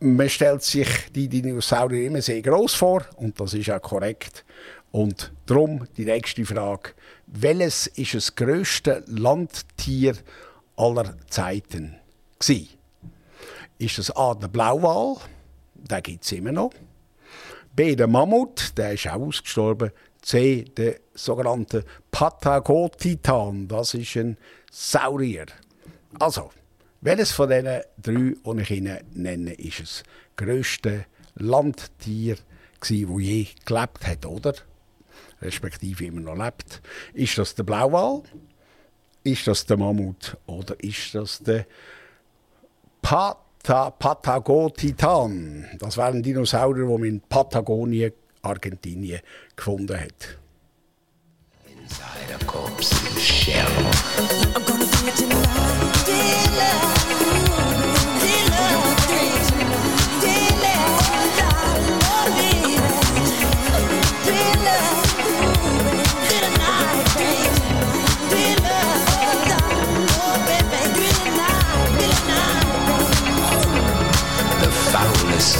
[0.00, 4.44] man stellt sich die Dinosaurier immer sehr groß vor und das ist auch korrekt.
[4.92, 6.90] Und darum die nächste Frage:
[7.26, 10.16] Welches ist das größte Landtier
[10.76, 11.96] aller Zeiten?
[12.38, 12.68] Gsi?
[13.78, 15.16] Ist das A der Blauwal?
[15.74, 16.72] Den gibt es immer noch.
[17.74, 19.90] B der Mammut, der ist auch ausgestorben.
[20.22, 24.38] C der sogenannte Patagotitan, das ist ein
[24.72, 25.46] Saurier.
[26.18, 26.50] Also,
[27.06, 30.02] welches von diesen drei, die ich Ihnen nenne, ist das
[30.34, 32.36] grösste Landtier,
[32.80, 34.54] das je gelebt hat, oder?
[35.40, 36.82] Respektive immer noch lebt.
[37.14, 38.22] Ist das der Blauwal?
[39.22, 40.36] Ist das der Mammut?
[40.46, 41.66] Oder ist das der
[43.02, 45.64] Pata Patagotitan?
[45.78, 49.20] Das war ein Dinosaurier, den man in Patagonien, Argentinien
[49.54, 50.38] gefunden hat.
[51.68, 53.66] Inside a corpse's shell.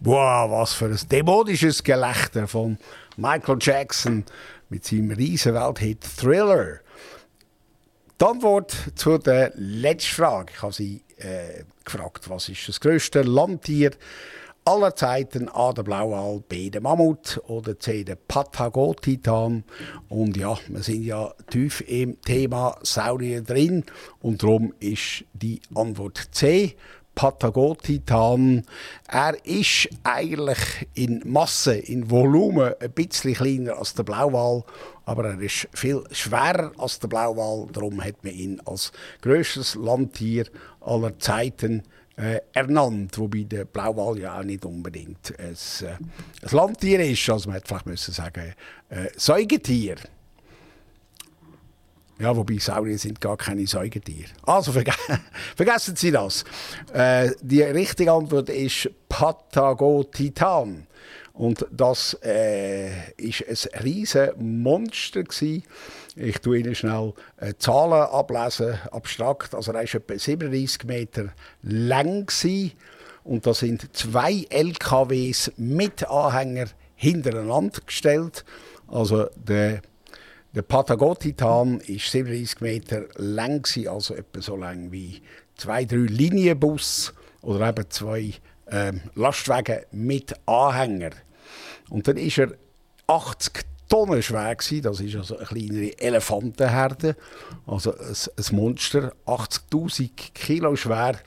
[0.00, 2.78] Wow, was für ein dämonisches Gelächter von
[3.16, 4.24] Michael Jackson
[4.68, 6.78] mit seinem riesen Welthit Thriller.
[8.20, 10.52] Die Antwort zu der letzten Frage.
[10.54, 13.90] Ich habe Sie äh, gefragt, was ist das größte Landtier
[14.66, 15.48] aller Zeiten?
[15.48, 19.64] A, der Blauwal, B, der Mammut oder C, der Patagotitan.
[20.08, 23.84] Und ja, wir sind ja tief im Thema Saurier drin
[24.20, 26.76] und darum ist die Antwort C.
[27.14, 28.66] Patagotitan.
[29.08, 34.64] Er ist eigentlich in Masse, in Volumen ein bisschen kleiner als der Blauwal,
[35.06, 37.68] aber er ist viel schwerer als der Blauwal.
[37.72, 38.92] Darum hat man ihn als
[39.22, 40.46] grösstes Landtier
[40.80, 41.84] aller Zeiten
[42.16, 47.48] äh, ernannt, wobei der Blauwal ja auch nicht unbedingt ein, äh, ein Landtier ist, also
[47.48, 48.54] man hätte vielleicht müssen sagen
[48.88, 49.96] äh, Säugetier.
[52.18, 54.30] Ja, wobei Saurier sind gar keine Säugetiere.
[54.44, 54.92] Also verge
[55.56, 56.44] vergessen Sie das.
[56.94, 60.85] Äh, die richtige Antwort ist Patagotitan.
[61.36, 65.64] Und das äh, ist ein riesen Monster gewesen.
[66.16, 69.54] Ich tue Ihnen schnell äh, Zahlen ablesen, abstrakt.
[69.54, 72.72] Also er war etwa 37 Meter lang gewesen.
[73.22, 78.44] und da sind zwei LKWs mit Anhänger hintereinander gestellt.
[78.88, 79.82] Also der
[80.54, 85.20] der Patagotitan ist 37 Meter lang, also etwa so lang wie
[85.54, 87.12] zwei, drei Linienbus
[87.42, 88.32] oder eben zwei
[88.70, 91.10] ähm, Lastwagen mit Anhänger.
[91.90, 92.52] Und dann ist er
[93.06, 97.14] 80 Tonnen schwer gewesen, das ist also eine kleinere Elefantenherde,
[97.66, 101.20] also ein, ein Monster, 80'000 Kilo schwer.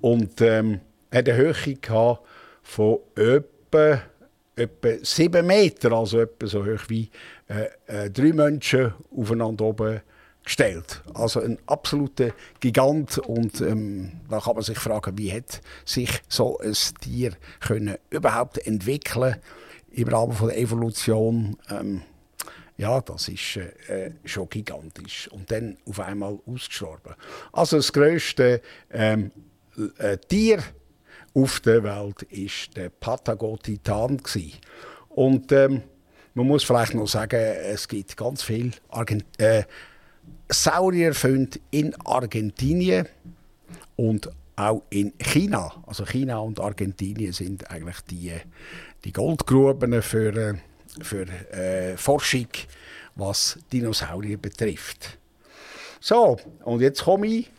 [0.00, 0.80] Und ähm,
[1.10, 1.54] hat eine Höhe
[2.62, 4.02] von etwa
[4.56, 7.10] etwa 7 Meter, also etwa so hoch wie
[7.48, 10.00] äh, äh, drei Menschen aufeinander oben
[10.44, 11.02] gestellt.
[11.14, 12.30] Also ein absoluter
[12.60, 13.18] Gigant.
[13.18, 18.64] Und ähm, da kann man sich fragen, wie hat sich so ein Tier können überhaupt
[18.66, 19.36] entwickeln
[19.94, 21.56] im Rahmen von der Evolution.
[21.70, 22.02] Ähm,
[22.76, 25.28] ja, das ist äh, schon gigantisch.
[25.28, 27.14] Und dann auf einmal ausgestorben.
[27.52, 29.30] Also das grösste ähm,
[29.98, 30.62] äh, Tier
[31.34, 34.20] auf der Welt ist der Patagotitan.
[35.10, 35.82] Und ähm,
[36.34, 39.64] man muss vielleicht noch sagen, es gibt ganz viel Argent äh,
[40.48, 43.06] Saurierfunde in Argentinien
[43.96, 45.82] und auch in China.
[45.86, 48.32] Also China und Argentinien sind eigentlich die,
[49.04, 50.54] die Goldgruben für, äh,
[51.02, 52.48] für äh, Forschung,
[53.14, 55.18] was Dinosaurier betrifft.
[56.00, 57.50] So, und jetzt komme ich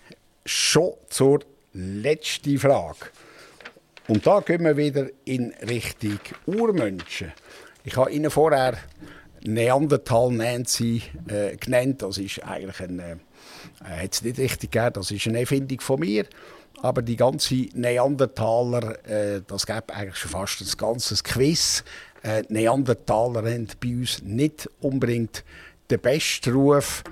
[0.46, 1.40] schon zur
[1.74, 3.08] letzten Frage.
[4.08, 7.32] Und da gehen wir wieder in Richtung Urmenschen.
[7.84, 8.78] Ich habe Ihnen vorher
[9.42, 12.02] Neandertal Nancy äh, genannt.
[12.02, 13.16] Das ist eigentlich ein, äh,
[13.84, 16.26] hat es nicht richtig gegeben, das ist eine Erfindung von mir.
[16.86, 21.84] Aber die ganze Neandertaler, äh, das gibt eigentlich schon fast ein ganzes Quiz.
[22.22, 25.44] Äh, Neandertaler haben bei uns nicht unbedingt
[25.90, 27.04] den besten Ruf,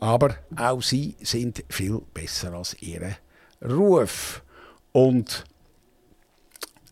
[0.00, 3.16] aber auch sie sind viel besser als ihre
[3.66, 4.42] Ruf.
[4.92, 5.44] Und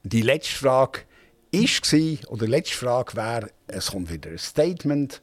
[0.03, 1.01] die letzte Frage
[1.53, 5.21] war, oder die letzte Frage wäre, es kommt wieder ein Statement.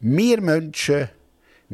[0.00, 1.10] Wir Menschen,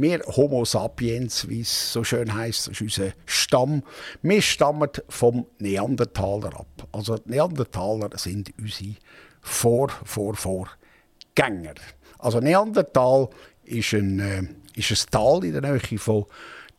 [0.00, 3.82] wir Homo sapiens, wie es so schön heißt, ist unser Stamm,
[4.22, 6.88] wir stammen vom Neandertaler ab.
[6.92, 8.94] Also die Neandertaler sind unsere
[9.40, 11.74] Vor, Vor, Vorgänger.
[12.18, 13.28] Also Neandertal
[13.64, 14.42] ist ein, äh,
[14.78, 16.26] ist ein Tal in der Nähe von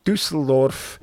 [0.06, 1.00] Düsseldorf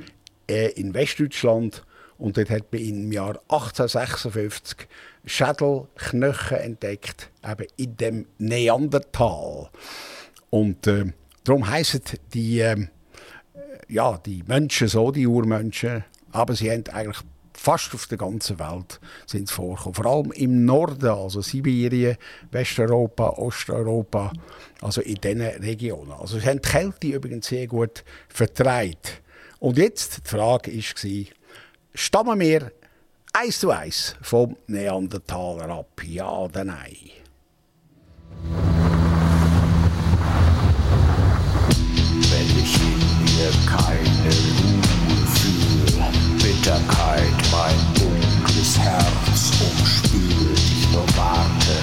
[0.49, 1.85] äh, in Westdeutschland
[2.19, 4.89] und dort hat man im Jahr 1856
[5.27, 9.71] Schädelknochen entdeckt, eben in dem Neandertal.
[10.51, 11.13] Und äh,
[11.49, 12.03] darum heißen
[12.35, 12.87] die, äh,
[13.89, 17.23] ja, die Menschen so, die Urmenschen, aber sie haben eigentlich
[17.57, 19.95] fast auf der ganzen Welt sind vorgekommen.
[19.95, 22.17] Vor allem im Norden, also Sibirien,
[22.51, 24.33] Westeuropa, Osteuropa,
[24.83, 26.13] also in diesen Regionen.
[26.13, 29.23] Also sie haben die Kälte übrigens sehr gut vertreibt.
[29.59, 31.25] Und jetzt, die Frage war,
[31.95, 32.73] stammen wir
[33.33, 36.03] eins zu eins vom Neandertaler ab?
[36.05, 36.97] Ja oder nein?
[43.67, 50.59] Keine Ruhe für Bitterkeit, mein dunkles Herz umspült.
[50.59, 51.77] Ich nur warte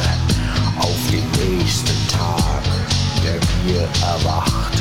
[0.79, 2.63] auf den nächsten Tag,
[3.23, 4.73] der mir erwacht.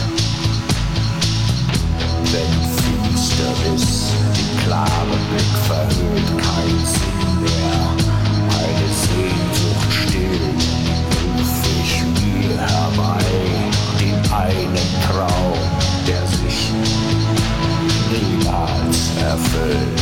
[2.33, 7.83] Wenn Finsternis den klaren Blick verhüllt, kein Sinn mehr,
[8.49, 10.41] meine Sehnsucht still,
[11.37, 11.53] ruf
[11.83, 13.25] ich mir herbei
[14.01, 15.52] den einen Traum,
[19.33, 20.01] erfüllt.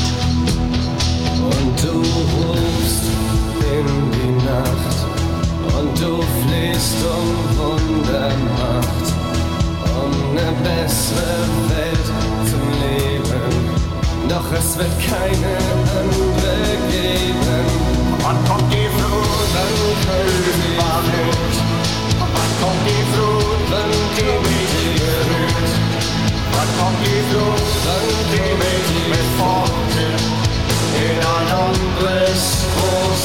[1.55, 1.95] Und du
[2.35, 3.05] rufst
[3.76, 4.99] in die Nacht
[5.78, 7.26] und du flehst um
[7.59, 9.07] Wundermacht,
[10.03, 12.09] um eine bessere Welt
[12.51, 13.43] zum Leben.
[14.28, 15.53] Doch es wird keine
[16.01, 16.55] andere
[16.91, 17.64] geben.
[18.22, 19.51] Wann kommt die Flut?
[20.76, 21.55] Wann kommt die Flut?
[22.18, 23.30] Wann kommt die Flut?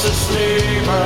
[0.06, 1.05] asleep.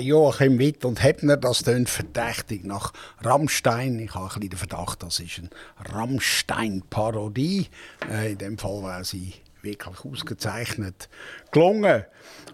[0.00, 2.92] Joachim Witt und Hebner, das tönt verdächtig nach
[3.22, 3.98] Rammstein.
[3.98, 5.50] Ich habe ein bisschen den Verdacht, das ist eine
[5.94, 7.68] Rammstein-Parodie.
[8.10, 11.08] Äh, in dem Fall wäre sie wirklich ausgezeichnet
[11.50, 12.04] gelungen.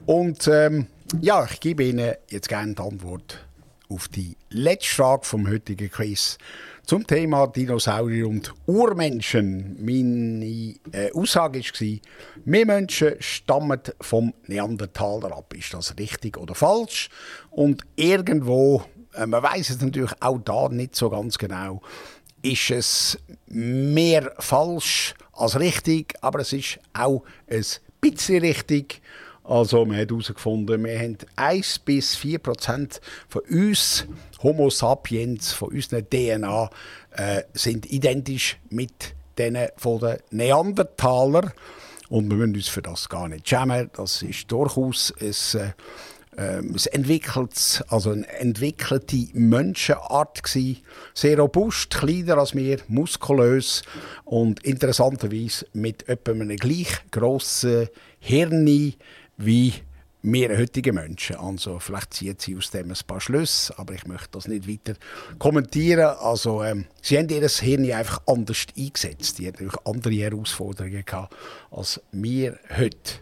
[0.07, 0.87] Und ähm,
[1.21, 3.45] ja, ich gebe Ihnen jetzt gerne die Antwort
[3.89, 6.39] auf die letzte Frage vom heutigen Quiz
[6.87, 9.77] zum Thema Dinosaurier und Urmenschen.
[9.81, 11.99] Meine äh, Aussage war,
[12.45, 15.55] wir Menschen stammen vom Neandertaler ab.
[15.55, 17.09] Ist das richtig oder falsch?
[17.51, 18.83] Und irgendwo,
[19.15, 21.81] äh, man weiß es natürlich auch da nicht so ganz genau,
[22.43, 27.65] ist es mehr falsch als richtig, aber es ist auch ein
[28.01, 29.01] bisschen richtig.
[29.45, 34.07] Also man hat herausgefunden, wir haben 1 bis 4 Prozent von uns,
[34.43, 36.71] Homo sapiens, von unserer DNA,
[37.11, 41.53] äh, sind identisch mit denen von den Neandertaler.
[42.09, 43.91] Und wir müssen uns für das gar nicht schämen.
[43.95, 45.73] Das ist durchaus ein, äh,
[46.37, 50.83] ähm, es entwickelt, also eine entwickelte Menschenart gsi,
[51.13, 53.83] sehr robust, kleiner als wir, muskulös
[54.25, 57.89] und interessanterweise mit etwa einem gleich grossen
[58.19, 58.65] Hirn
[59.37, 59.75] wie
[60.25, 61.37] wir heutigen Menschen.
[61.37, 64.99] Also vielleicht zieht sie aus dem ein paar Schlüsse, aber ich möchte das nicht weiter
[65.39, 66.17] kommentieren.
[66.19, 69.39] Also ähm, sie haben ihr Hirn einfach anders eingesetzt.
[69.39, 71.35] Die hatten natürlich andere Herausforderungen gehabt
[71.71, 73.21] als wir heute.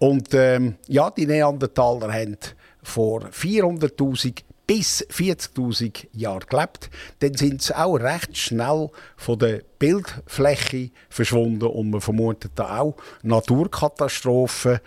[0.00, 2.36] Und ähm, ja, die Neandertaler haben
[2.82, 6.90] vor 400.000 bis 40.000 Jahren gelebt.
[7.18, 12.96] Dann sind sie auch recht schnell von der Bildfläche verschwunden und man vermutet da auch
[13.22, 14.78] Naturkatastrophen,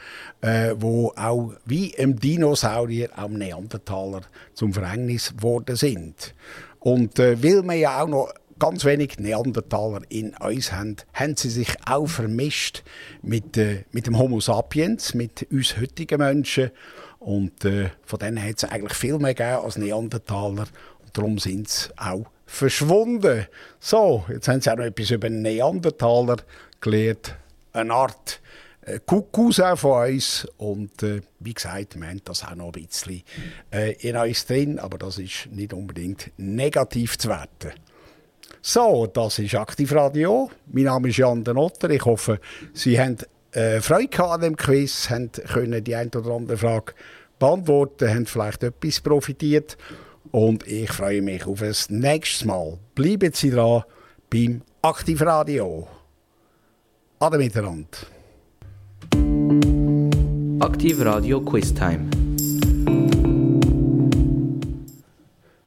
[0.41, 4.21] äh, wo auch wie im Dinosaurier, im Neandertaler
[4.53, 6.33] zum Verhängnis geworden sind.
[6.79, 11.49] Und äh, weil wir ja auch noch ganz wenig Neandertaler in uns haben, haben sie
[11.49, 12.83] sich auch vermischt
[13.21, 16.71] mit, äh, mit dem Homo sapiens, mit uns heutigen Menschen.
[17.25, 20.67] Und äh, von denen hat es eigentlich viel mehr gegeben als Neandertaler.
[21.03, 23.47] Und darum sind sie auch verschwunden.
[23.79, 26.37] So, jetzt haben sie auch noch etwas über Neandertaler
[26.79, 27.35] gelernt.
[27.73, 28.39] Eine Art
[28.81, 30.47] äh, Cousin von uns.
[30.57, 33.23] Und äh, wie gesagt, wir haben das auch noch ein bisschen
[33.71, 34.77] äh, in uns drin.
[34.77, 37.71] Aber das ist nicht unbedingt negativ zu werten.
[38.61, 40.51] So, das ist Aktivradio.
[40.67, 41.89] Mein Name ist Jan den Otter.
[41.89, 42.39] Ich hoffe,
[42.75, 43.17] Sie haben
[43.55, 45.31] äh, Freude an dem Quiz, haben
[45.83, 46.93] die ein oder andere Frage
[47.39, 49.77] beantworten, haben vielleicht etwas profitiert.
[50.31, 52.77] Und ich freue mich auf das nächste Mal.
[52.93, 53.83] Bleiben Sie dran
[54.29, 55.87] beim Aktivradio.
[57.19, 57.87] Ade miteinander.
[60.59, 62.09] Aktiv Radio Quiz Time.